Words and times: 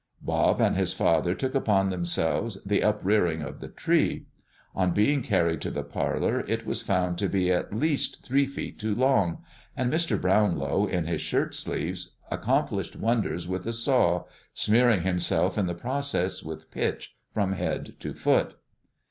Bob 0.23 0.59
and 0.59 0.75
his 0.75 0.93
father 0.93 1.35
took 1.35 1.53
upon 1.53 1.91
themselves 1.91 2.57
the 2.63 2.81
uprearing 2.81 3.43
of 3.43 3.59
the 3.59 3.67
tree. 3.67 4.25
On 4.73 4.95
being 4.95 5.21
carried 5.21 5.61
to 5.61 5.69
the 5.69 5.83
parlor 5.83 6.39
it 6.47 6.65
was 6.65 6.81
found 6.81 7.19
to 7.19 7.29
be 7.29 7.51
at 7.51 7.71
least 7.71 8.25
three 8.25 8.47
feet 8.47 8.79
too 8.79 8.95
long, 8.95 9.43
and 9.77 9.93
Mr. 9.93 10.19
Brownlow, 10.19 10.87
in 10.87 11.05
his 11.05 11.21
shirt 11.21 11.53
sleeves, 11.53 12.15
accomplished 12.31 12.95
wonders 12.95 13.47
with 13.47 13.67
a 13.67 13.73
saw, 13.73 14.23
smearing 14.55 15.03
himself 15.03 15.55
in 15.55 15.67
the 15.67 15.75
process 15.75 16.41
with 16.41 16.71
pitch, 16.71 17.15
from 17.31 17.53
head 17.53 17.93
to 17.99 18.15
foot. 18.15 18.55